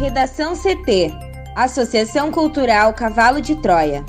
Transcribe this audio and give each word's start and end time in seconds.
Redação 0.00 0.54
CT 0.56 1.12
Associação 1.54 2.32
Cultural 2.32 2.94
Cavalo 2.94 3.38
de 3.38 3.54
Troia. 3.56 4.02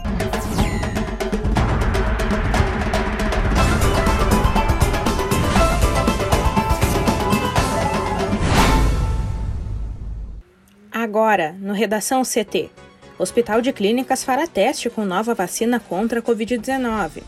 Agora, 10.89 11.54
no 11.59 11.73
Redação 11.73 12.23
CT. 12.23 12.70
Hospital 13.20 13.60
de 13.60 13.73
Clínicas 13.73 14.23
fará 14.23 14.48
teste 14.48 14.89
com 14.89 15.04
nova 15.04 15.34
vacina 15.34 15.78
contra 15.78 16.21
a 16.21 16.23
Covid-19. 16.23 17.21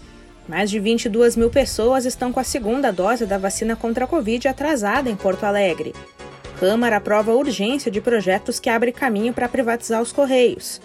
Mais 0.47 0.69
de 0.69 0.79
22 0.79 1.35
mil 1.35 1.49
pessoas 1.49 2.05
estão 2.05 2.31
com 2.31 2.39
a 2.39 2.45
segunda 2.45 2.91
dose 2.93 3.25
da 3.25 3.37
vacina 3.37 3.75
contra 3.75 4.05
a 4.05 4.07
Covid 4.07 4.47
atrasada 4.47 5.09
em 5.09 5.17
Porto 5.17 5.43
Alegre. 5.43 5.93
Câmara 6.59 6.97
aprova 6.97 7.33
urgência 7.33 7.91
de 7.91 7.99
projetos 7.99 8.59
que 8.59 8.69
abrem 8.69 8.93
caminho 8.93 9.33
para 9.33 9.49
privatizar 9.49 10.01
os 10.01 10.11
Correios. 10.11 10.79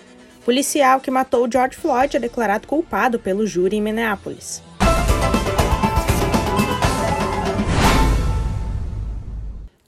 Policial 0.45 1.01
que 1.01 1.10
matou 1.10 1.48
George 1.51 1.77
Floyd 1.77 2.16
é 2.16 2.20
declarado 2.20 2.66
culpado 2.66 3.19
pelo 3.19 3.47
júri 3.47 3.77
em 3.77 3.83
Minneapolis. 3.83 4.62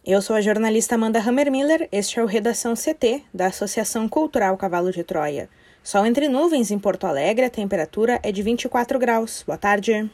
Eu 0.05 0.20
sou 0.20 0.36
a 0.36 0.41
jornalista 0.41 0.96
Amanda 0.96 1.20
Hammermiller, 1.20 1.88
este 1.92 2.19
é 2.19 2.22
o 2.22 2.27
Redação 2.27 2.74
CT, 2.74 3.22
da 3.33 3.47
Associação 3.47 4.08
Cultural 4.08 4.56
Cavalo 4.56 4.91
de 4.91 5.05
Troia. 5.05 5.48
Sol 5.83 6.05
entre 6.05 6.28
nuvens 6.28 6.70
em 6.70 6.78
Porto 6.78 7.06
Alegre, 7.06 7.47
a 7.47 7.50
temperatura 7.50 8.19
é 8.22 8.30
de 8.30 8.42
24 8.42 8.98
graus. 8.98 9.42
Boa 9.47 9.56
tarde. 9.56 10.10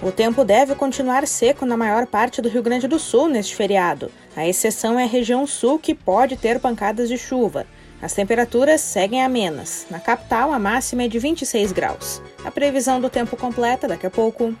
O 0.00 0.12
tempo 0.12 0.44
deve 0.44 0.76
continuar 0.76 1.26
seco 1.26 1.66
na 1.66 1.76
maior 1.76 2.06
parte 2.06 2.40
do 2.40 2.48
Rio 2.48 2.62
Grande 2.62 2.86
do 2.86 3.00
Sul 3.00 3.28
neste 3.28 3.56
feriado. 3.56 4.12
A 4.36 4.46
exceção 4.46 4.96
é 4.96 5.02
a 5.02 5.08
região 5.08 5.44
sul, 5.44 5.76
que 5.76 5.92
pode 5.92 6.36
ter 6.36 6.60
pancadas 6.60 7.08
de 7.08 7.18
chuva. 7.18 7.66
As 8.00 8.12
temperaturas 8.12 8.80
seguem 8.80 9.24
amenas. 9.24 9.88
Na 9.90 9.98
capital, 9.98 10.52
a 10.52 10.58
máxima 10.58 11.02
é 11.02 11.08
de 11.08 11.18
26 11.18 11.72
graus. 11.72 12.22
A 12.44 12.50
previsão 12.50 13.00
do 13.00 13.10
tempo 13.10 13.36
completa 13.36 13.88
daqui 13.88 14.06
a 14.06 14.10
pouco. 14.10 14.54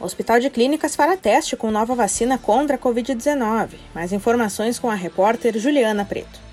O 0.00 0.04
Hospital 0.04 0.40
de 0.40 0.50
Clínicas 0.50 0.96
fará 0.96 1.16
teste 1.16 1.56
com 1.56 1.70
nova 1.70 1.94
vacina 1.94 2.38
contra 2.38 2.74
a 2.74 2.78
Covid-19. 2.78 3.74
Mais 3.94 4.12
informações 4.12 4.80
com 4.80 4.90
a 4.90 4.94
repórter 4.96 5.56
Juliana 5.56 6.04
Preto. 6.04 6.47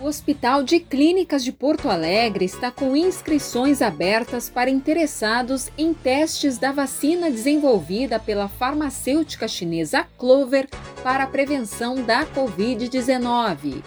O 0.00 0.06
Hospital 0.06 0.62
de 0.62 0.80
Clínicas 0.80 1.44
de 1.44 1.52
Porto 1.52 1.90
Alegre 1.90 2.46
está 2.46 2.70
com 2.70 2.96
inscrições 2.96 3.82
abertas 3.82 4.48
para 4.48 4.70
interessados 4.70 5.68
em 5.76 5.92
testes 5.92 6.56
da 6.56 6.72
vacina 6.72 7.30
desenvolvida 7.30 8.18
pela 8.18 8.48
farmacêutica 8.48 9.46
chinesa 9.46 10.06
Clover 10.16 10.70
para 11.02 11.24
a 11.24 11.26
prevenção 11.26 11.96
da 11.96 12.24
Covid-19. 12.24 13.84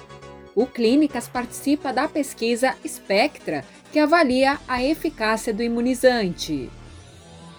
O 0.54 0.68
Clínicas 0.68 1.28
participa 1.28 1.92
da 1.92 2.08
pesquisa 2.08 2.76
Spectra, 2.88 3.66
que 3.92 3.98
avalia 3.98 4.60
a 4.68 4.84
eficácia 4.84 5.52
do 5.52 5.64
imunizante. 5.64 6.70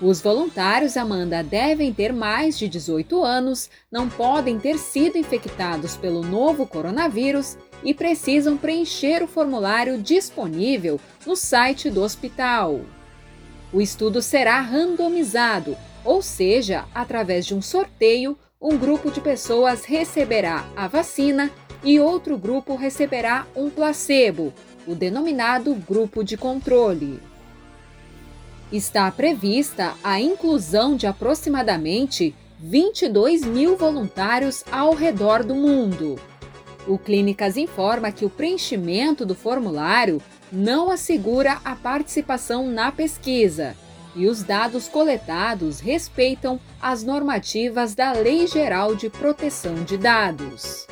Os 0.01 0.21
voluntários, 0.21 0.97
Amanda, 0.97 1.43
devem 1.43 1.93
ter 1.93 2.13
mais 2.13 2.57
de 2.57 2.69
18 2.69 3.21
anos, 3.25 3.69
não 3.91 4.09
podem 4.09 4.61
ter 4.61 4.79
sido 4.79 5.19
infectados 5.19 5.97
pelo 5.97 6.23
novo 6.23 6.69
coronavírus 6.69 7.59
e 7.85 7.93
precisam 7.93 8.57
preencher 8.57 9.23
o 9.23 9.29
formulário 9.29 10.01
disponível 10.01 11.01
no 11.27 11.37
site 11.37 11.91
do 11.91 12.03
hospital. 12.03 12.81
O 13.73 13.81
estudo 13.81 14.23
será 14.23 14.61
randomizado, 14.61 15.77
ou 16.05 16.23
seja, 16.23 16.87
através 16.95 17.45
de 17.45 17.55
um 17.55 17.63
sorteio, 17.63 18.39
um 18.61 18.79
grupo 18.79 19.11
de 19.11 19.21
pessoas 19.21 19.85
receberá 19.85 20.67
a 20.75 20.89
vacina 20.89 21.51
e 21.83 22.01
outro 22.01 22.39
grupo 22.39 22.75
receberá 22.75 23.47
um 23.55 23.69
placebo, 23.69 24.53
o 24.87 24.95
denominado 24.95 25.75
grupo 25.75 26.25
de 26.25 26.37
controle 26.37 27.21
está 28.77 29.11
prevista 29.11 29.95
a 30.03 30.21
inclusão 30.21 30.97
de 30.97 31.07
aproximadamente 31.07 32.35
22 32.59 33.45
mil 33.45 33.77
voluntários 33.77 34.65
ao 34.71 34.95
redor 34.95 35.45
do 35.45 35.55
mundo. 35.55 36.19
O 36.87 36.99
Clínicas 36.99 37.57
informa 37.57 38.13
que 38.13 38.27
o 38.27 38.31
preenchimento 38.31 39.25
do 39.25 39.35
formulário 39.35 40.21
não 40.53 40.91
assegura 40.91 41.59
a 41.65 41.75
participação 41.75 42.67
na 42.67 42.93
pesquisa 42.93 43.75
e 44.15 44.27
os 44.27 44.43
dados 44.43 44.87
coletados 44.87 45.81
respeitam 45.81 46.61
as 46.81 47.03
normativas 47.03 47.95
da 47.95 48.13
Lei 48.13 48.47
Geral 48.47 48.95
de 48.95 49.11
Proteção 49.11 49.83
de 49.83 49.97
Dados. 49.97 50.87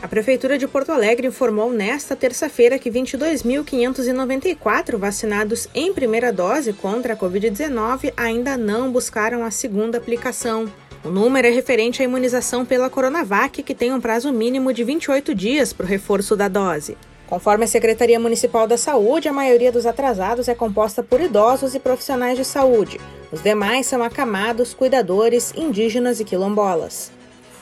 A 0.00 0.06
Prefeitura 0.06 0.56
de 0.56 0.68
Porto 0.68 0.92
Alegre 0.92 1.26
informou 1.26 1.72
nesta 1.72 2.14
terça-feira 2.14 2.78
que 2.78 2.88
22.594 2.88 4.96
vacinados 4.96 5.66
em 5.74 5.92
primeira 5.92 6.32
dose 6.32 6.72
contra 6.72 7.14
a 7.14 7.16
Covid-19 7.16 8.12
ainda 8.16 8.56
não 8.56 8.92
buscaram 8.92 9.44
a 9.44 9.50
segunda 9.50 9.98
aplicação. 9.98 10.72
O 11.04 11.10
número 11.10 11.46
é 11.46 11.50
referente 11.50 12.02
à 12.02 12.04
imunização 12.04 12.64
pela 12.64 12.90
Coronavac, 12.90 13.62
que 13.62 13.74
tem 13.74 13.92
um 13.92 14.00
prazo 14.00 14.32
mínimo 14.32 14.72
de 14.72 14.82
28 14.82 15.34
dias 15.34 15.72
para 15.72 15.86
o 15.86 15.88
reforço 15.88 16.34
da 16.34 16.48
dose. 16.48 16.96
Conforme 17.28 17.64
a 17.64 17.68
Secretaria 17.68 18.18
Municipal 18.18 18.66
da 18.66 18.76
Saúde, 18.76 19.28
a 19.28 19.32
maioria 19.32 19.70
dos 19.70 19.86
atrasados 19.86 20.48
é 20.48 20.54
composta 20.54 21.02
por 21.02 21.20
idosos 21.20 21.74
e 21.74 21.78
profissionais 21.78 22.36
de 22.36 22.44
saúde. 22.44 22.98
Os 23.30 23.42
demais 23.42 23.86
são 23.86 24.02
acamados, 24.02 24.74
cuidadores, 24.74 25.52
indígenas 25.54 26.18
e 26.20 26.24
quilombolas. 26.24 27.12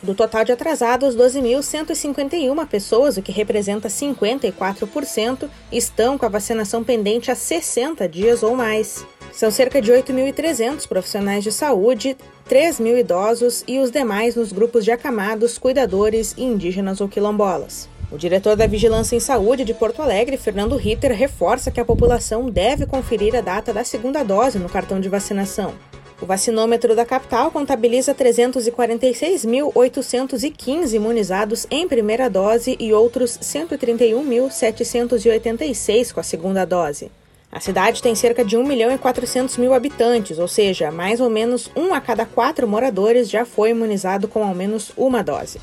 Do 0.03 0.15
total 0.15 0.45
de 0.45 0.53
atrasados, 0.53 1.17
12.151 1.17 2.67
pessoas, 2.67 3.17
o 3.17 3.23
que 3.23 3.33
representa 3.33 3.89
54%, 3.89 5.49
estão 5.73 6.17
com 6.17 6.25
a 6.25 6.31
vacinação 6.31 6.85
pendente 6.85 7.31
há 7.31 7.35
60 7.35 8.09
dias 8.09 8.43
ou 8.43 8.55
mais. 8.55 9.05
São 9.37 9.51
cerca 9.51 9.83
de 9.83 9.93
8.300 9.93 10.89
profissionais 10.89 11.45
de 11.45 11.53
saúde, 11.53 12.17
3 12.49 12.81
mil 12.81 12.97
idosos 12.97 13.63
e 13.69 13.79
os 13.79 13.91
demais 13.91 14.35
nos 14.35 14.51
grupos 14.51 14.83
de 14.83 14.91
acamados, 14.91 15.59
cuidadores 15.59 16.33
e 16.39 16.43
indígenas 16.43 17.03
ou 17.03 17.09
quilombolas. 17.09 17.87
O 18.11 18.17
diretor 18.17 18.57
da 18.57 18.67
Vigilância 18.67 19.15
em 19.15 19.21
Saúde 19.21 19.63
de 19.63 19.75
Porto 19.75 20.01
Alegre, 20.01 20.39
Fernando 20.39 20.75
Ritter, 20.75 21.13
reforça 21.13 21.71
que 21.71 21.79
a 21.79 21.85
população 21.85 22.49
deve 22.49 22.87
conferir 22.87 23.37
a 23.37 23.43
data 23.43 23.75
da 23.75 23.85
segunda 23.85 24.23
dose 24.23 24.59
no 24.59 24.71
cartão 24.71 24.99
de 24.99 25.11
vacinação. 25.11 25.75
O 26.19 26.25
vacinômetro 26.25 26.97
da 26.97 27.05
capital 27.05 27.51
contabiliza 27.51 28.15
346.815 28.15 30.95
imunizados 30.95 31.67
em 31.71 31.87
primeira 31.87 32.31
dose 32.31 32.75
e 32.81 32.95
outros 32.95 33.37
131.786 33.37 36.15
com 36.15 36.21
a 36.21 36.23
segunda 36.23 36.65
dose. 36.65 37.11
A 37.57 37.61
cidade 37.61 38.03
tem 38.03 38.15
cerca 38.15 38.45
de 38.45 38.55
1 38.55 38.67
milhão 38.67 38.93
e 38.93 38.99
400 38.99 39.57
mil 39.57 39.73
habitantes, 39.73 40.39
ou 40.39 40.47
seja, 40.47 40.91
mais 40.91 41.23
ou 41.23 41.31
menos 41.31 41.71
um 41.75 41.95
a 41.95 42.03
cada 42.03 42.27
quatro 42.27 42.69
moradores 42.69 43.31
já 43.31 43.47
foi 43.47 43.71
imunizado 43.71 44.29
com 44.29 44.45
ao 44.45 44.55
menos 44.55 44.93
uma 44.95 45.25
dose. 45.25 45.59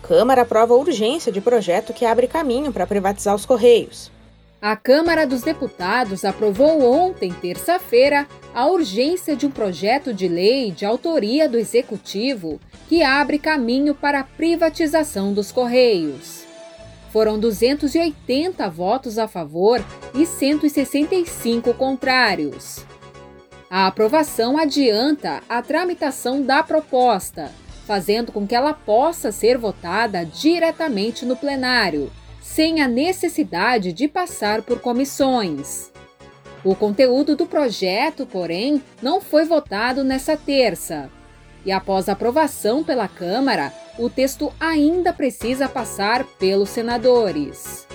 Câmara 0.00 0.40
aprova 0.40 0.72
urgência 0.72 1.30
de 1.30 1.42
projeto 1.42 1.92
que 1.92 2.06
abre 2.06 2.26
caminho 2.26 2.72
para 2.72 2.86
privatizar 2.86 3.34
os 3.34 3.44
Correios. 3.44 4.10
A 4.62 4.74
Câmara 4.74 5.26
dos 5.26 5.42
Deputados 5.42 6.24
aprovou 6.24 6.82
ontem, 6.82 7.30
terça-feira, 7.30 8.26
a 8.54 8.66
urgência 8.66 9.36
de 9.36 9.44
um 9.44 9.50
projeto 9.50 10.14
de 10.14 10.26
lei 10.26 10.70
de 10.70 10.86
autoria 10.86 11.46
do 11.46 11.58
Executivo 11.58 12.58
que 12.88 13.02
abre 13.02 13.38
caminho 13.38 13.94
para 13.94 14.20
a 14.20 14.24
privatização 14.24 15.34
dos 15.34 15.52
Correios. 15.52 16.43
Foram 17.14 17.38
280 17.38 18.68
votos 18.70 19.18
a 19.18 19.28
favor 19.28 19.80
e 20.16 20.26
165 20.26 21.72
contrários. 21.74 22.84
A 23.70 23.86
aprovação 23.86 24.58
adianta 24.58 25.40
a 25.48 25.62
tramitação 25.62 26.42
da 26.42 26.60
proposta, 26.60 27.52
fazendo 27.86 28.32
com 28.32 28.44
que 28.44 28.52
ela 28.52 28.72
possa 28.72 29.30
ser 29.30 29.56
votada 29.56 30.24
diretamente 30.24 31.24
no 31.24 31.36
plenário 31.36 32.10
sem 32.42 32.82
a 32.82 32.88
necessidade 32.88 33.92
de 33.92 34.08
passar 34.08 34.62
por 34.62 34.80
comissões. 34.80 35.92
O 36.64 36.74
conteúdo 36.74 37.36
do 37.36 37.46
projeto, 37.46 38.26
porém, 38.26 38.82
não 39.00 39.20
foi 39.20 39.44
votado 39.44 40.02
nessa 40.02 40.36
terça. 40.36 41.08
E 41.64 41.70
após 41.70 42.08
aprovação 42.08 42.82
pela 42.82 43.06
Câmara, 43.06 43.72
o 43.98 44.10
texto 44.10 44.52
ainda 44.58 45.12
precisa 45.12 45.68
passar 45.68 46.24
pelos 46.38 46.70
senadores. 46.70 47.86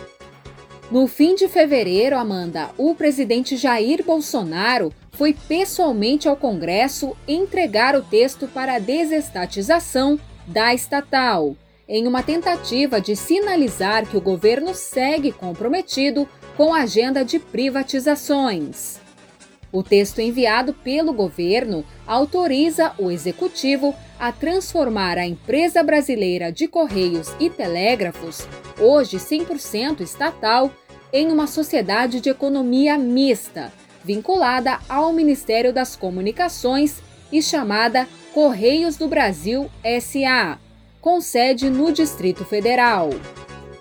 No 0.92 1.08
fim 1.08 1.36
de 1.36 1.48
fevereiro, 1.48 2.18
Amanda, 2.18 2.70
o 2.78 2.96
presidente 2.96 3.56
Jair 3.56 4.04
Bolsonaro 4.04 4.92
foi 5.12 5.34
pessoalmente 5.34 6.28
ao 6.28 6.36
Congresso 6.36 7.16
entregar 7.28 7.96
o 7.96 8.02
texto 8.02 8.48
para 8.48 8.76
a 8.76 8.80
desestatização 8.80 10.20
da 10.48 10.74
estatal 10.74 11.56
em 11.88 12.08
uma 12.08 12.22
tentativa 12.22 13.02
de 13.02 13.16
sinalizar 13.16 14.06
que 14.08 14.16
o 14.16 14.22
governo 14.22 14.76
segue 14.76 15.32
comprometido 15.32 16.30
com 16.56 16.74
a 16.74 16.82
agenda 16.82 17.26
de 17.26 17.40
privatizações. 17.40 19.00
O 19.72 19.84
texto 19.84 20.20
enviado 20.20 20.74
pelo 20.74 21.14
governo 21.14 21.84
autoriza 22.06 22.94
o 22.98 23.12
executivo 23.12 23.96
a 24.20 24.34
transformar 24.34 25.18
a 25.18 25.26
empresa 25.26 25.82
brasileira 25.82 26.52
de 26.52 26.68
Correios 26.68 27.34
e 27.40 27.50
Telégrafos, 27.50 28.46
hoje 28.78 29.18
100% 29.18 30.02
estatal, 30.02 30.72
em 31.12 31.32
uma 31.32 31.48
sociedade 31.48 32.20
de 32.20 32.30
economia 32.30 32.98
mista, 32.98 33.72
vinculada 34.04 34.80
ao 34.90 35.14
Ministério 35.14 35.74
das 35.74 35.96
Comunicações 35.96 37.02
e 37.32 37.42
chamada 37.42 38.08
Correios 38.34 38.98
do 38.98 39.08
Brasil 39.08 39.72
SA, 40.02 40.60
com 41.02 41.22
sede 41.22 41.70
no 41.70 41.92
Distrito 41.92 42.44
Federal. 42.44 43.10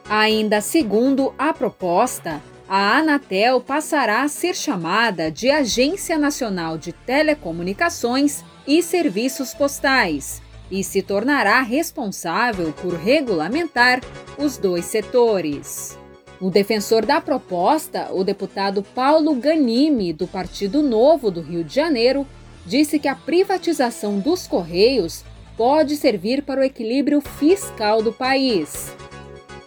Ainda 0.08 0.60
segundo 0.60 1.34
a 1.36 1.52
proposta, 1.52 2.40
a 2.68 2.98
Anatel 2.98 3.60
passará 3.60 4.22
a 4.22 4.28
ser 4.28 4.54
chamada 4.54 5.30
de 5.30 5.50
Agência 5.50 6.16
Nacional 6.16 6.78
de 6.78 6.92
Telecomunicações 6.92 8.44
e 8.68 8.82
Serviços 8.82 9.54
Postais 9.54 10.42
e 10.70 10.84
se 10.84 11.00
tornará 11.00 11.62
responsável 11.62 12.70
por 12.74 12.92
regulamentar 12.92 14.02
os 14.36 14.58
dois 14.58 14.84
setores. 14.84 15.98
O 16.38 16.50
defensor 16.50 17.06
da 17.06 17.18
proposta, 17.18 18.10
o 18.12 18.22
deputado 18.22 18.82
Paulo 18.82 19.34
Ganimi, 19.34 20.12
do 20.12 20.26
Partido 20.26 20.82
Novo 20.82 21.30
do 21.30 21.40
Rio 21.40 21.64
de 21.64 21.74
Janeiro, 21.74 22.26
disse 22.66 22.98
que 22.98 23.08
a 23.08 23.16
privatização 23.16 24.20
dos 24.20 24.46
Correios 24.46 25.24
pode 25.56 25.96
servir 25.96 26.42
para 26.42 26.60
o 26.60 26.64
equilíbrio 26.64 27.22
fiscal 27.22 28.02
do 28.02 28.12
país. 28.12 28.92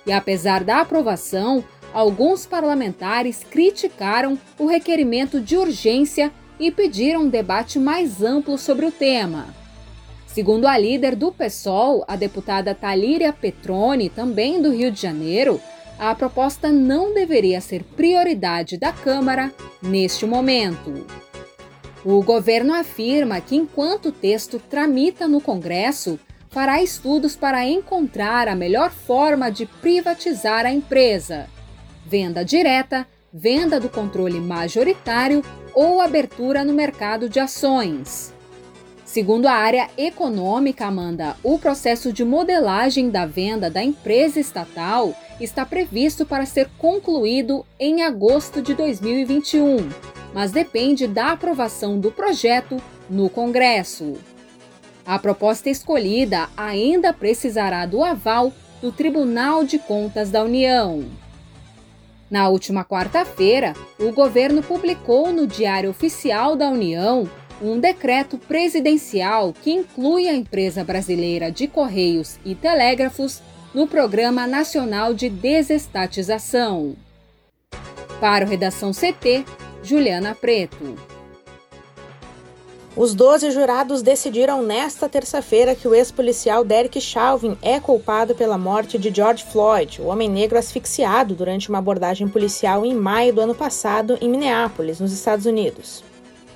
E 0.06 0.12
apesar 0.12 0.64
da 0.64 0.80
aprovação, 0.82 1.64
alguns 1.92 2.46
parlamentares 2.46 3.44
criticaram 3.50 4.40
o 4.60 4.68
requerimento 4.68 5.42
de 5.42 5.58
urgência 5.58 6.32
e 6.62 6.70
pediram 6.70 7.24
um 7.24 7.30
debate 7.30 7.80
mais 7.80 8.22
amplo 8.22 8.56
sobre 8.56 8.86
o 8.86 8.92
tema. 8.92 9.48
Segundo 10.28 10.68
a 10.68 10.78
líder 10.78 11.16
do 11.16 11.32
PSOL, 11.32 12.06
a 12.08 12.16
deputada 12.16 12.76
Talíria 12.76 13.34
Petroni, 13.34 14.10
também 14.10 14.62
do 14.62 14.72
Rio 14.72 14.92
de 14.92 15.02
Janeiro, 15.02 15.60
a 15.98 16.14
proposta 16.14 16.72
não 16.72 17.14
deveria 17.14 17.60
ser 17.60 17.84
prioridade 17.84 18.78
da 18.78 18.94
Câmara 18.94 19.52
neste 19.82 20.26
momento. 20.26 21.06
O 22.06 22.24
governo 22.24 22.74
afirma 22.76 23.42
que, 23.42 23.56
enquanto 23.56 24.10
o 24.10 24.12
texto 24.12 24.60
tramita 24.60 25.28
no 25.28 25.42
Congresso, 25.42 26.20
fará 26.50 26.82
estudos 26.82 27.36
para 27.36 27.68
encontrar 27.68 28.48
a 28.48 28.56
melhor 28.56 28.92
forma 28.92 29.50
de 29.50 29.66
privatizar 29.66 30.66
a 30.66 30.72
empresa: 30.72 31.48
venda 32.06 32.46
direta, 32.46 33.08
venda 33.34 33.80
do 33.80 33.90
controle 33.90 34.40
majoritário 34.40 35.44
ou 35.74 36.02
abertura 36.02 36.64
no 36.64 36.74
mercado 36.74 37.30
de 37.30 37.40
ações. 37.40 38.34
Segundo 39.06 39.48
a 39.48 39.54
área 39.54 39.90
econômica, 39.98 40.86
Amanda, 40.86 41.36
o 41.44 41.60
processo 41.60 42.14
de 42.14 42.24
modelagem 42.24 43.10
da 43.10 43.26
venda 43.26 43.70
da 43.70 43.84
empresa 43.84 44.40
estatal 44.40 45.14
está 45.40 45.66
previsto 45.66 46.26
para 46.26 46.46
ser 46.46 46.70
concluído 46.78 47.66
em 47.80 48.04
agosto 48.04 48.62
de 48.62 48.74
2021 48.74 49.90
mas 50.34 50.52
depende 50.52 51.08
da 51.08 51.32
aprovação 51.32 52.00
do 52.00 52.12
projeto 52.12 52.78
no 53.10 53.30
Congresso. 53.30 54.14
A 55.06 55.20
proposta 55.20 55.70
escolhida 55.70 56.48
ainda 56.56 57.12
precisará 57.12 57.86
do 57.86 58.04
aval 58.04 58.54
do 58.82 58.92
Tribunal 58.92 59.64
de 59.64 59.78
Contas 59.78 60.30
da 60.30 60.44
União. 60.44 61.06
Na 62.32 62.48
última 62.48 62.86
quarta-feira, 62.86 63.74
o 64.00 64.14
governo 64.14 64.64
publicou 64.64 65.34
no 65.34 65.46
Diário 65.46 65.90
Oficial 65.90 66.56
da 66.56 66.70
União 66.70 67.30
um 67.62 67.78
decreto 67.78 68.38
presidencial 68.38 69.52
que 69.52 69.70
inclui 69.70 70.30
a 70.30 70.34
empresa 70.34 70.82
brasileira 70.82 71.52
de 71.52 71.68
Correios 71.68 72.40
e 72.46 72.56
Telégrafos 72.56 73.42
no 73.74 73.86
Programa 73.86 74.48
Nacional 74.48 75.14
de 75.14 75.30
Desestatização. 75.30 76.96
Para 78.22 78.46
o 78.46 78.48
Redação 78.48 78.92
CT, 78.92 79.44
Juliana 79.84 80.34
Preto. 80.34 80.96
Os 82.94 83.16
12 83.16 83.52
jurados 83.52 84.02
decidiram 84.02 84.62
nesta 84.62 85.08
terça-feira 85.08 85.74
que 85.74 85.88
o 85.88 85.96
ex-policial 85.96 86.62
Derek 86.66 87.00
Chauvin 87.00 87.58
é 87.62 87.80
culpado 87.80 88.36
pela 88.36 88.58
morte 88.58 88.98
de 88.98 89.10
George 89.16 89.46
Floyd, 89.46 90.02
o 90.02 90.08
homem 90.08 90.30
negro 90.30 90.60
asfixiado 90.60 91.34
durante 91.34 91.70
uma 91.70 91.78
abordagem 91.78 92.28
policial 92.28 92.86
em 92.86 92.94
maio 92.94 93.34
do 93.34 93.40
ano 93.40 93.56
passado 93.56 94.18
em 94.20 94.28
Minneapolis, 94.28 95.00
nos 95.00 95.14
Estados 95.14 95.46
Unidos. 95.46 96.04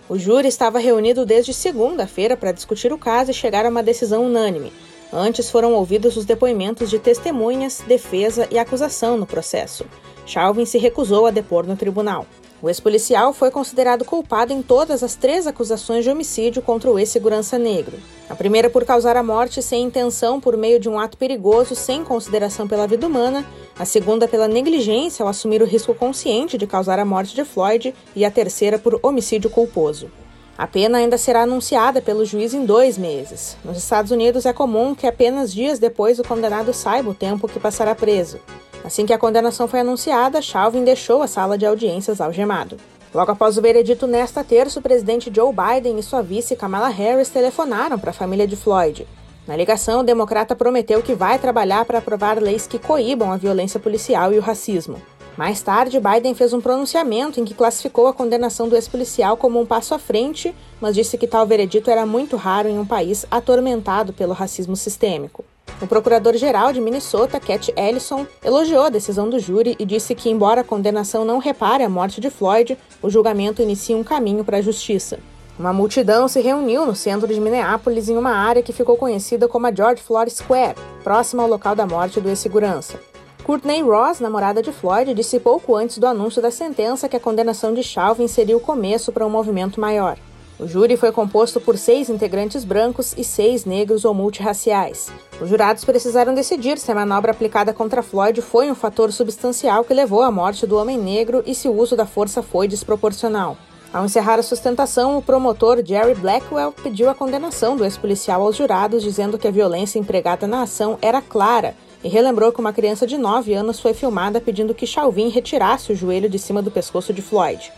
O 0.09 0.17
júri 0.17 0.49
estava 0.49 0.77
reunido 0.77 1.25
desde 1.25 1.53
segunda-feira 1.53 2.35
para 2.35 2.51
discutir 2.51 2.91
o 2.91 2.97
caso 2.97 3.31
e 3.31 3.33
chegar 3.33 3.65
a 3.65 3.69
uma 3.69 3.81
decisão 3.81 4.25
unânime. 4.25 4.73
Antes 5.13 5.49
foram 5.49 5.73
ouvidos 5.73 6.17
os 6.17 6.25
depoimentos 6.25 6.89
de 6.89 6.99
testemunhas, 6.99 7.81
defesa 7.87 8.45
e 8.51 8.59
acusação 8.59 9.15
no 9.15 9.25
processo. 9.25 9.85
Chauvin 10.25 10.65
se 10.65 10.77
recusou 10.77 11.27
a 11.27 11.31
depor 11.31 11.65
no 11.65 11.77
tribunal. 11.77 12.25
O 12.65 12.69
ex-policial 12.69 13.31
foi 13.31 13.51
considerado 13.51 14.03
culpado 14.03 14.51
em 14.51 14.59
todas 14.63 15.03
as 15.03 15.13
três 15.13 15.45
acusações 15.45 16.03
de 16.03 16.09
homicídio 16.09 16.63
contra 16.63 16.89
o 16.89 16.97
ex-segurança 16.97 17.59
negro. 17.59 17.95
A 18.27 18.33
primeira 18.33 18.71
por 18.71 18.83
causar 18.83 19.15
a 19.15 19.21
morte 19.21 19.61
sem 19.61 19.83
intenção 19.83 20.41
por 20.41 20.57
meio 20.57 20.79
de 20.79 20.89
um 20.89 20.97
ato 20.97 21.15
perigoso 21.15 21.75
sem 21.75 22.03
consideração 22.03 22.67
pela 22.67 22.87
vida 22.87 23.05
humana, 23.05 23.45
a 23.77 23.85
segunda 23.85 24.27
pela 24.27 24.47
negligência 24.47 25.21
ao 25.21 25.29
assumir 25.29 25.61
o 25.61 25.65
risco 25.67 25.93
consciente 25.93 26.57
de 26.57 26.65
causar 26.65 26.97
a 26.97 27.05
morte 27.05 27.35
de 27.35 27.45
Floyd 27.45 27.93
e 28.15 28.25
a 28.25 28.31
terceira 28.31 28.79
por 28.79 28.99
homicídio 29.03 29.51
culposo. 29.51 30.09
A 30.57 30.65
pena 30.65 30.97
ainda 30.97 31.19
será 31.19 31.43
anunciada 31.43 32.01
pelo 32.01 32.25
juiz 32.25 32.55
em 32.55 32.65
dois 32.65 32.97
meses. 32.97 33.55
Nos 33.63 33.77
Estados 33.77 34.09
Unidos 34.09 34.43
é 34.43 34.51
comum 34.51 34.95
que 34.95 35.05
apenas 35.05 35.53
dias 35.53 35.77
depois 35.77 36.17
o 36.17 36.23
condenado 36.23 36.73
saiba 36.73 37.11
o 37.11 37.13
tempo 37.13 37.47
que 37.47 37.59
passará 37.59 37.93
preso. 37.93 38.39
Assim 38.85 39.03
que 39.03 39.13
a 39.13 39.17
condenação 39.17 39.67
foi 39.67 39.79
anunciada, 39.79 40.43
Chauvin 40.43 40.83
deixou 40.83 41.23
a 41.23 41.27
sala 41.27 41.57
de 41.57 41.65
audiências 41.65 42.21
algemado. 42.21 42.77
Logo 43.11 43.31
após 43.31 43.57
o 43.57 43.61
veredito 43.61 44.05
nesta 44.05 44.43
terça, 44.43 44.77
o 44.77 44.81
presidente 44.81 45.31
Joe 45.33 45.51
Biden 45.51 45.97
e 45.97 46.03
sua 46.03 46.21
vice 46.21 46.55
Kamala 46.55 46.89
Harris 46.89 47.29
telefonaram 47.29 47.97
para 47.97 48.11
a 48.11 48.13
família 48.13 48.45
de 48.45 48.55
Floyd. 48.55 49.07
Na 49.47 49.57
ligação, 49.57 50.01
o 50.01 50.03
democrata 50.03 50.55
prometeu 50.55 51.01
que 51.01 51.15
vai 51.15 51.39
trabalhar 51.39 51.83
para 51.83 51.97
aprovar 51.97 52.39
leis 52.39 52.67
que 52.67 52.77
coíbam 52.77 53.31
a 53.31 53.37
violência 53.37 53.79
policial 53.79 54.31
e 54.31 54.37
o 54.37 54.41
racismo. 54.41 55.01
Mais 55.35 55.63
tarde, 55.63 55.99
Biden 55.99 56.35
fez 56.35 56.53
um 56.53 56.61
pronunciamento 56.61 57.39
em 57.39 57.45
que 57.45 57.55
classificou 57.55 58.05
a 58.05 58.13
condenação 58.13 58.69
do 58.69 58.75
ex-policial 58.75 59.35
como 59.35 59.59
um 59.59 59.65
passo 59.65 59.95
à 59.95 59.99
frente, 59.99 60.53
mas 60.79 60.93
disse 60.93 61.17
que 61.17 61.25
tal 61.25 61.47
veredito 61.47 61.89
era 61.89 62.05
muito 62.05 62.35
raro 62.35 62.69
em 62.69 62.77
um 62.77 62.85
país 62.85 63.25
atormentado 63.31 64.13
pelo 64.13 64.33
racismo 64.33 64.75
sistêmico. 64.75 65.43
O 65.81 65.87
procurador-geral 65.87 66.71
de 66.71 66.79
Minnesota, 66.79 67.39
Cat 67.39 67.73
Ellison, 67.75 68.25
elogiou 68.43 68.83
a 68.83 68.89
decisão 68.89 69.29
do 69.29 69.39
júri 69.39 69.75
e 69.77 69.85
disse 69.85 70.15
que, 70.15 70.29
embora 70.29 70.61
a 70.61 70.63
condenação 70.63 71.25
não 71.25 71.37
repare 71.37 71.83
a 71.83 71.89
morte 71.89 72.21
de 72.21 72.29
Floyd, 72.29 72.77
o 73.01 73.09
julgamento 73.09 73.61
inicia 73.61 73.97
um 73.97 74.03
caminho 74.03 74.45
para 74.45 74.57
a 74.57 74.61
justiça. 74.61 75.19
Uma 75.59 75.73
multidão 75.73 76.27
se 76.27 76.41
reuniu 76.41 76.85
no 76.85 76.95
centro 76.95 77.27
de 77.27 77.39
Minneapolis 77.39 78.09
em 78.09 78.17
uma 78.17 78.31
área 78.31 78.61
que 78.61 78.73
ficou 78.73 78.97
conhecida 78.97 79.47
como 79.47 79.67
a 79.67 79.73
George 79.73 80.01
Floyd 80.01 80.31
Square, 80.31 80.75
próxima 81.03 81.43
ao 81.43 81.49
local 81.49 81.75
da 81.75 81.85
morte 81.85 82.19
do 82.19 82.29
ex-segurança. 82.29 82.99
Courtney 83.43 83.81
Ross, 83.81 84.19
namorada 84.19 84.61
de 84.61 84.71
Floyd, 84.71 85.13
disse 85.13 85.39
pouco 85.39 85.75
antes 85.75 85.97
do 85.97 86.07
anúncio 86.07 86.41
da 86.41 86.49
sentença 86.49 87.07
que 87.07 87.15
a 87.15 87.19
condenação 87.19 87.73
de 87.73 87.83
Chauvin 87.83 88.27
seria 88.27 88.57
o 88.57 88.59
começo 88.59 89.11
para 89.11 89.25
um 89.25 89.29
movimento 89.29 89.79
maior. 89.79 90.17
O 90.57 90.65
júri 90.65 90.95
foi 90.95 91.11
composto 91.11 91.59
por 91.59 91.77
seis 91.77 92.09
integrantes 92.09 92.63
brancos 92.63 93.13
e 93.17 93.25
seis 93.25 93.65
negros 93.65 94.05
ou 94.05 94.13
multirraciais. 94.13 95.11
Os 95.41 95.49
jurados 95.49 95.83
precisaram 95.83 96.33
decidir 96.33 96.77
se 96.77 96.89
a 96.89 96.95
manobra 96.95 97.31
aplicada 97.31 97.73
contra 97.73 98.01
Floyd 98.01 98.41
foi 98.41 98.71
um 98.71 98.75
fator 98.75 99.11
substancial 99.11 99.83
que 99.83 99.93
levou 99.93 100.21
à 100.21 100.31
morte 100.31 100.65
do 100.65 100.77
homem 100.77 100.97
negro 100.97 101.43
e 101.45 101.53
se 101.53 101.67
o 101.67 101.77
uso 101.77 101.97
da 101.97 102.05
força 102.05 102.41
foi 102.41 102.69
desproporcional. 102.69 103.57
Ao 103.91 104.05
encerrar 104.05 104.39
a 104.39 104.43
sustentação, 104.43 105.17
o 105.17 105.21
promotor 105.21 105.83
Jerry 105.85 106.15
Blackwell 106.15 106.71
pediu 106.71 107.09
a 107.09 107.15
condenação 107.15 107.75
do 107.75 107.83
ex-policial 107.83 108.41
aos 108.41 108.55
jurados, 108.55 109.03
dizendo 109.03 109.37
que 109.37 109.47
a 109.49 109.51
violência 109.51 109.99
empregada 109.99 110.47
na 110.47 110.61
ação 110.61 110.97
era 111.01 111.21
clara 111.21 111.75
e 112.01 112.07
relembrou 112.07 112.53
que 112.53 112.61
uma 112.61 112.73
criança 112.73 113.05
de 113.05 113.17
9 113.17 113.53
anos 113.53 113.79
foi 113.79 113.93
filmada 113.93 114.39
pedindo 114.39 114.73
que 114.73 114.87
Chauvin 114.87 115.27
retirasse 115.27 115.91
o 115.91 115.95
joelho 115.95 116.29
de 116.29 116.39
cima 116.39 116.61
do 116.61 116.71
pescoço 116.71 117.11
de 117.11 117.21
Floyd. 117.21 117.73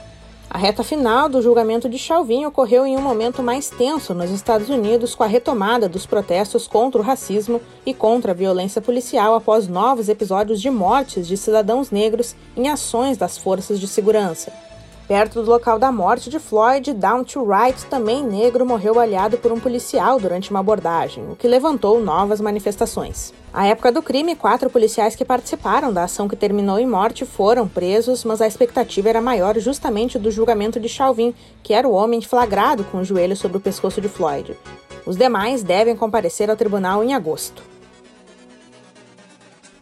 A 0.50 0.58
reta 0.58 0.82
final 0.82 1.28
do 1.28 1.42
julgamento 1.42 1.90
de 1.90 1.98
Chauvin 1.98 2.46
ocorreu 2.46 2.86
em 2.86 2.96
um 2.96 3.02
momento 3.02 3.44
mais 3.44 3.70
tenso 3.70 4.14
nos 4.14 4.32
Estados 4.32 4.70
Unidos 4.70 5.14
com 5.14 5.24
a 5.24 5.28
retomada 5.28 5.90
dos 5.90 6.06
protestos 6.06 6.68
contra 6.68 7.02
o 7.02 7.04
racismo 7.04 7.62
e 7.86 7.94
contra 7.94 8.32
a 8.32 8.36
violência 8.36 8.82
policial 8.82 9.36
após 9.36 9.68
novos 9.68 10.08
episódios 10.08 10.62
de 10.62 10.70
mortes 10.70 11.28
de 11.28 11.36
cidadãos 11.36 11.92
negros 11.92 12.34
em 12.56 12.70
ações 12.70 13.18
das 13.18 13.38
forças 13.38 13.78
de 13.78 13.88
segurança. 13.88 14.67
Perto 15.08 15.42
do 15.42 15.50
local 15.50 15.80
da 15.80 15.90
morte 15.90 16.30
de 16.30 16.38
Floyd, 16.38 16.92
Down 16.94 17.24
to 17.24 17.42
Right, 17.42 17.86
também 17.86 18.22
negro, 18.22 18.66
morreu 18.66 18.94
baleado 18.94 19.38
por 19.38 19.54
um 19.54 19.60
policial 19.60 20.20
durante 20.20 20.52
uma 20.52 20.60
abordagem, 20.60 21.24
o 21.32 21.36
que 21.36 21.48
levantou 21.48 22.04
novas 22.04 22.42
manifestações. 22.42 23.34
À 23.54 23.66
época 23.66 23.90
do 23.90 24.04
crime, 24.04 24.36
quatro 24.36 24.70
policiais 24.70 25.16
que 25.16 25.24
participaram 25.24 25.94
da 25.94 26.04
ação 26.04 26.28
que 26.28 26.36
terminou 26.36 26.78
em 26.78 26.86
morte 26.86 27.26
foram 27.26 27.70
presos, 27.70 28.26
mas 28.26 28.42
a 28.42 28.48
expectativa 28.48 29.08
era 29.08 29.22
maior 29.22 29.58
justamente 29.60 30.20
do 30.20 30.30
julgamento 30.30 30.78
de 30.78 30.90
Chauvin, 30.90 31.34
que 31.64 31.74
era 31.74 31.88
o 31.88 31.94
homem 31.94 32.22
flagrado 32.22 32.84
com 32.84 32.98
o 32.98 33.06
joelho 33.06 33.38
sobre 33.38 33.60
o 33.60 33.62
pescoço 33.62 34.02
de 34.02 34.10
Floyd. 34.10 34.58
Os 35.06 35.16
demais 35.16 35.64
devem 35.64 35.96
comparecer 35.96 36.50
ao 36.50 36.58
tribunal 36.58 37.02
em 37.02 37.14
agosto. 37.14 37.64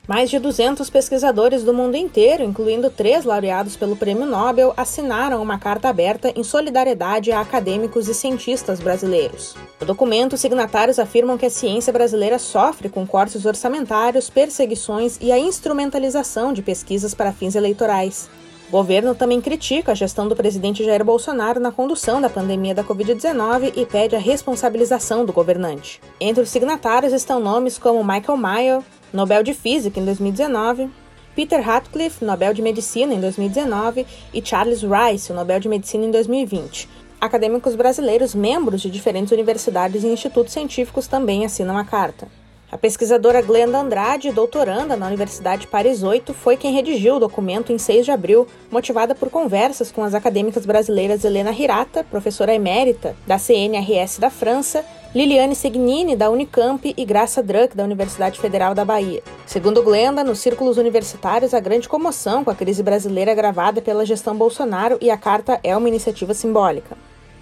Mais 0.08 0.30
de 0.30 0.38
200 0.38 0.88
pesquisadores 0.90 1.64
do 1.64 1.74
mundo 1.74 1.98
inteiro, 1.98 2.44
incluindo 2.44 2.92
três 2.92 3.26
laureados 3.26 3.76
pelo 3.76 3.96
Prêmio 3.96 4.26
Nobel, 4.26 4.72
assinaram 4.78 5.42
uma 5.42 5.58
carta 5.58 5.90
aberta 5.90 6.32
em 6.36 6.44
solidariedade 6.44 7.32
a 7.32 7.42
acadêmicos 7.42 8.08
e 8.08 8.14
cientistas 8.14 8.80
brasileiros. 8.80 9.56
No 9.82 9.88
documento, 9.88 10.34
os 10.34 10.42
signatários 10.42 11.00
afirmam 11.00 11.40
que 11.40 11.48
a 11.48 11.50
ciência 11.50 11.92
brasileira 11.92 12.38
sofre 12.38 12.88
com 12.88 13.06
cortes 13.08 13.46
orçamentários, 13.46 14.30
perseguições 14.30 15.18
e 15.20 15.32
a 15.32 15.40
instrumentalização 15.40 16.54
de 16.54 16.62
pesquisas 16.62 17.16
para 17.16 17.34
fins 17.34 17.56
eleitorais. 17.56 18.30
O 18.68 18.72
governo 18.72 19.14
também 19.14 19.40
critica 19.40 19.92
a 19.92 19.96
gestão 19.96 20.28
do 20.28 20.36
presidente 20.36 20.84
Jair 20.84 21.06
Bolsonaro 21.06 21.60
na 21.60 21.72
condução 21.72 22.20
da 22.20 22.30
pandemia 22.30 22.74
da 22.74 22.84
Covid-19 22.84 23.74
e 23.76 23.86
pede 23.86 24.16
a 24.16 24.20
responsabilização 24.20 25.24
do 25.24 25.32
governante. 25.32 26.02
Entre 26.20 26.42
os 26.44 26.50
signatários 26.50 27.14
estão 27.14 27.40
nomes 27.40 27.78
como 27.78 28.04
Michael 28.04 28.38
Mayer, 28.38 28.82
Nobel 29.14 29.44
de 29.44 29.54
Física 29.54 30.00
em 30.00 30.06
2019, 30.06 30.90
Peter 31.36 31.62
Ratcliffe, 31.62 32.24
Nobel 32.24 32.54
de 32.54 32.62
Medicina 32.62 33.14
em 33.14 33.20
2019 33.20 34.06
e 34.34 34.46
Charles 34.46 34.82
Rice, 34.82 35.34
Nobel 35.34 35.60
de 35.60 35.68
Medicina 35.68 36.06
em 36.06 36.12
2020. 36.12 36.88
Acadêmicos 37.20 37.76
brasileiros, 37.76 38.36
membros 38.36 38.82
de 38.82 38.90
diferentes 38.90 39.32
universidades 39.32 40.04
e 40.04 40.08
institutos 40.08 40.54
científicos 40.54 41.08
também 41.08 41.46
assinam 41.46 41.78
a 41.78 41.84
carta. 41.84 42.28
A 42.72 42.78
pesquisadora 42.78 43.42
Glenda 43.42 43.80
Andrade, 43.80 44.32
doutoranda 44.32 44.98
na 44.98 45.08
Universidade 45.08 45.68
Paris 45.68 46.04
8, 46.04 46.34
foi 46.34 46.58
quem 46.58 46.74
redigiu 46.74 47.16
o 47.16 47.20
documento 47.20 47.72
em 47.72 47.78
6 47.78 48.06
de 48.06 48.12
abril, 48.12 48.48
motivada 48.72 49.14
por 49.16 49.30
conversas 49.30 49.92
com 49.92 50.04
as 50.04 50.14
acadêmicas 50.14 50.66
brasileiras 50.66 51.24
Helena 51.24 51.52
Hirata, 51.52 52.04
professora 52.04 52.54
emérita 52.54 53.16
da 53.26 53.38
CNRS 53.38 54.20
da 54.20 54.30
França, 54.30 54.84
Liliane 55.16 55.56
Segnini, 55.56 56.14
da 56.14 56.30
Unicamp, 56.30 56.94
e 56.98 57.06
Graça 57.06 57.42
Druck, 57.42 57.74
da 57.74 57.86
Universidade 57.86 58.38
Federal 58.38 58.76
da 58.76 58.84
Bahia. 58.84 59.24
Segundo 59.46 59.82
Glenda, 59.82 60.26
nos 60.26 60.40
círculos 60.40 60.78
universitários 60.78 61.54
há 61.54 61.60
grande 61.62 61.88
comoção 61.88 62.44
com 62.44 62.52
a 62.52 62.56
crise 62.56 62.84
brasileira 62.84 63.32
agravada 63.32 63.82
pela 63.82 64.06
gestão 64.06 64.36
Bolsonaro 64.36 64.98
e 65.00 65.10
a 65.10 65.16
carta 65.16 65.58
é 65.64 65.78
uma 65.78 65.88
iniciativa 65.88 66.34
simbólica. 66.34 66.98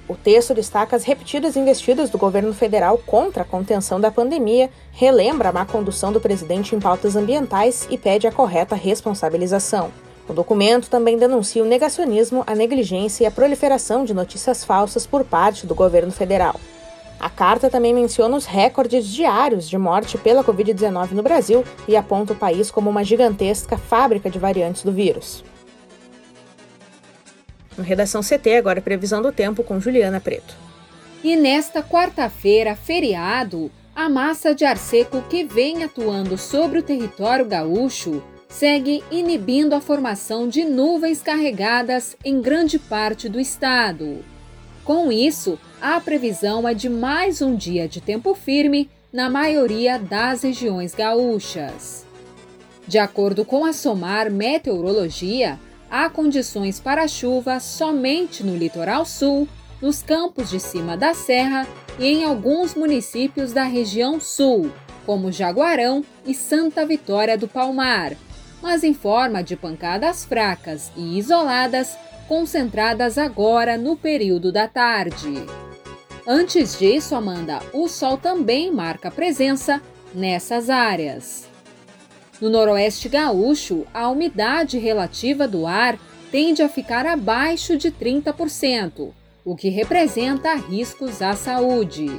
O 0.08 0.14
texto 0.14 0.54
destaca 0.54 0.96
as 0.96 1.04
repetidas 1.04 1.56
investidas 1.56 2.12
do 2.12 2.18
governo 2.20 2.54
federal 2.54 2.96
contra 3.00 3.42
a 3.42 3.46
contenção 3.46 4.00
da 4.00 4.12
pandemia, 4.12 4.70
relembra 4.92 5.50
a 5.50 5.52
má 5.52 5.66
condução 5.66 6.14
do 6.14 6.22
presidente 6.22 6.76
em 6.76 6.80
pautas 6.80 7.16
ambientais 7.16 7.88
e 7.90 7.98
pede 7.98 8.28
a 8.28 8.32
correta 8.32 8.76
responsabilização. 8.76 9.90
O 10.30 10.34
documento 10.34 10.92
também 10.92 11.18
denuncia 11.18 11.64
o 11.64 11.68
negacionismo, 11.68 12.44
a 12.46 12.54
negligência 12.54 13.24
e 13.24 13.26
a 13.26 13.32
proliferação 13.32 14.06
de 14.06 14.14
notícias 14.14 14.64
falsas 14.64 15.08
por 15.08 15.24
parte 15.24 15.66
do 15.66 15.74
governo 15.74 16.12
federal. 16.12 16.60
A 17.24 17.30
carta 17.30 17.70
também 17.70 17.94
menciona 17.94 18.36
os 18.36 18.46
recordes 18.46 19.08
diários 19.08 19.70
de 19.70 19.78
morte 19.78 20.18
pela 20.18 20.44
Covid-19 20.44 21.12
no 21.12 21.24
Brasil 21.24 21.64
e 21.88 21.96
aponta 21.96 22.34
o 22.34 22.36
país 22.36 22.70
como 22.70 22.90
uma 22.90 23.02
gigantesca 23.02 23.78
fábrica 23.78 24.30
de 24.30 24.38
variantes 24.38 24.84
do 24.84 24.92
vírus. 24.92 25.42
No 27.78 27.84
Redação 27.86 28.20
CT, 28.20 28.58
agora 28.58 28.82
previsão 28.82 29.22
do 29.22 29.32
tempo 29.32 29.64
com 29.64 29.80
Juliana 29.80 30.20
Preto. 30.20 30.54
E 31.24 31.38
nesta 31.38 31.82
quarta-feira, 31.82 32.76
feriado, 32.76 33.72
a 33.96 34.10
massa 34.10 34.54
de 34.54 34.66
ar 34.66 34.76
seco 34.76 35.22
que 35.30 35.46
vem 35.46 35.82
atuando 35.86 36.38
sobre 36.38 36.80
o 36.80 36.84
território 36.84 37.46
gaúcho 37.46 38.22
segue 38.50 39.02
inibindo 39.10 39.74
a 39.74 39.80
formação 39.80 40.46
de 40.46 40.66
nuvens 40.66 41.22
carregadas 41.22 42.18
em 42.26 42.42
grande 42.42 42.78
parte 42.78 43.30
do 43.30 43.40
estado. 43.40 44.26
Com 44.84 45.10
isso, 45.10 45.58
a 45.84 46.00
previsão 46.00 46.66
é 46.66 46.74
de 46.74 46.88
mais 46.88 47.42
um 47.42 47.58
dia 47.58 47.90
de 47.90 48.00
tempo 48.00 48.34
firme 48.34 48.90
na 49.12 49.30
maioria 49.30 50.00
das 50.00 50.42
regiões 50.42 50.96
gaúchas. 50.96 52.06
De 52.88 52.98
acordo 52.98 53.44
com 53.44 53.66
a 53.66 53.74
SOMAR 53.74 54.32
Meteorologia, 54.32 55.60
há 55.92 56.10
condições 56.10 56.80
para 56.80 57.06
chuva 57.06 57.60
somente 57.60 58.46
no 58.46 58.56
litoral 58.56 59.06
sul, 59.06 59.46
nos 59.82 60.02
campos 60.02 60.50
de 60.50 60.58
cima 60.58 60.96
da 60.96 61.14
serra 61.14 61.68
e 62.00 62.06
em 62.06 62.24
alguns 62.24 62.76
municípios 62.76 63.52
da 63.52 63.64
região 63.66 64.22
sul, 64.22 64.72
como 65.06 65.34
Jaguarão 65.34 66.02
e 66.26 66.34
Santa 66.34 66.86
Vitória 66.86 67.38
do 67.38 67.50
Palmar, 67.50 68.14
mas 68.62 68.86
em 68.86 68.94
forma 68.94 69.44
de 69.44 69.58
pancadas 69.58 70.24
fracas 70.24 70.94
e 70.96 71.20
isoladas, 71.20 71.98
concentradas 72.26 73.18
agora 73.18 73.78
no 73.78 73.98
período 73.98 74.50
da 74.50 74.66
tarde. 74.66 75.63
Antes 76.26 76.80
disso, 76.80 77.16
Amanda, 77.16 77.62
o 77.74 77.90
Sol 77.90 78.18
também 78.18 78.72
marca 78.72 79.12
presença 79.12 79.82
nessas 80.16 80.70
áreas. 80.70 81.50
No 82.40 82.50
noroeste 82.50 83.10
gaúcho, 83.10 83.86
a 83.94 84.08
umidade 84.08 84.78
relativa 84.78 85.48
do 85.48 85.68
ar 85.68 86.00
tende 86.32 86.62
a 86.62 86.70
ficar 86.70 87.06
abaixo 87.06 87.78
de 87.78 87.92
30%, 87.92 89.12
o 89.44 89.56
que 89.56 89.68
representa 89.68 90.56
riscos 90.56 91.22
à 91.22 91.34
saúde. 91.34 92.10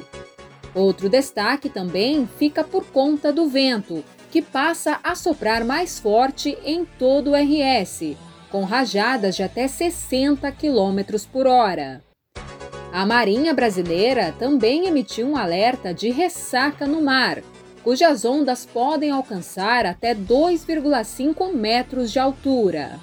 Outro 0.75 1.09
destaque 1.09 1.71
também 1.71 2.29
fica 2.39 2.63
por 2.63 2.85
conta 2.87 3.33
do 3.33 3.49
vento, 3.49 4.05
que 4.31 4.43
passa 4.43 5.01
a 5.03 5.15
soprar 5.15 5.65
mais 5.65 5.99
forte 5.99 6.59
em 6.63 6.85
todo 6.85 7.31
o 7.31 7.35
RS, 7.35 8.17
com 8.51 8.65
rajadas 8.65 9.37
de 9.37 9.43
até 9.43 9.67
60 9.67 10.53
km 10.53 11.01
por 11.33 11.47
hora. 11.47 12.03
A 12.95 13.05
Marinha 13.05 13.53
Brasileira 13.53 14.33
também 14.39 14.87
emitiu 14.87 15.27
um 15.27 15.37
alerta 15.37 15.93
de 15.93 16.11
ressaca 16.11 16.87
no 16.87 17.03
mar, 17.03 17.43
cujas 17.83 18.25
ondas 18.25 18.65
podem 18.65 19.11
alcançar 19.11 19.85
até 19.85 20.15
2,5 20.15 21.53
metros 21.53 22.13
de 22.13 22.21
altura. 22.21 23.01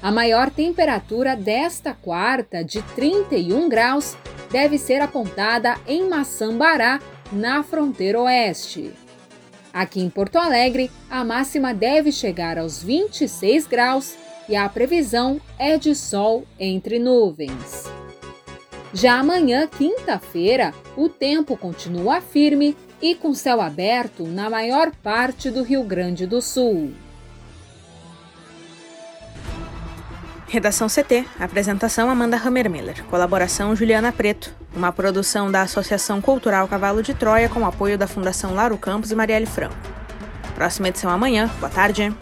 A 0.00 0.12
maior 0.12 0.48
temperatura 0.48 1.34
desta 1.34 1.92
quarta, 1.92 2.62
de 2.62 2.80
31 2.94 3.68
graus, 3.68 4.16
deve 4.52 4.78
ser 4.78 5.02
apontada 5.02 5.74
em 5.84 6.08
Maçambará, 6.08 7.00
na 7.32 7.64
fronteira 7.64 8.20
oeste. 8.20 8.92
Aqui 9.72 10.00
em 10.00 10.08
Porto 10.08 10.36
Alegre, 10.36 10.88
a 11.10 11.24
máxima 11.24 11.74
deve 11.74 12.12
chegar 12.12 12.58
aos 12.58 12.80
26 12.80 13.66
graus 13.66 14.14
e 14.48 14.54
a 14.54 14.68
previsão 14.68 15.40
é 15.58 15.76
de 15.76 15.96
sol 15.96 16.44
entre 16.60 17.00
nuvens. 17.00 17.91
Já 18.94 19.18
amanhã, 19.18 19.66
quinta-feira, 19.66 20.74
o 20.96 21.08
tempo 21.08 21.56
continua 21.56 22.20
firme 22.20 22.76
e 23.00 23.14
com 23.14 23.32
céu 23.32 23.60
aberto 23.60 24.24
na 24.24 24.50
maior 24.50 24.92
parte 25.02 25.50
do 25.50 25.62
Rio 25.62 25.82
Grande 25.82 26.26
do 26.26 26.42
Sul. 26.42 26.92
Redação 30.46 30.86
CT. 30.86 31.24
Apresentação 31.40 32.10
Amanda 32.10 32.36
Hammermiller. 32.36 33.02
Colaboração 33.04 33.74
Juliana 33.74 34.12
Preto. 34.12 34.54
Uma 34.76 34.92
produção 34.92 35.50
da 35.50 35.62
Associação 35.62 36.20
Cultural 36.20 36.68
Cavalo 36.68 37.02
de 37.02 37.14
Troia 37.14 37.48
com 37.48 37.64
apoio 37.64 37.96
da 37.96 38.06
Fundação 38.06 38.54
Laro 38.54 38.76
Campos 38.76 39.10
e 39.10 39.14
Marielle 39.14 39.46
Franco. 39.46 39.74
Próxima 40.54 40.88
edição 40.88 41.10
amanhã. 41.10 41.50
Boa 41.58 41.70
tarde. 41.70 42.14